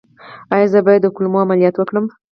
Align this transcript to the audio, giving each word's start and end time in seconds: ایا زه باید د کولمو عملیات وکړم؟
ایا 0.53 0.67
زه 0.73 0.79
باید 0.85 1.01
د 1.03 1.07
کولمو 1.15 1.43
عملیات 1.45 1.75
وکړم؟ 1.77 2.05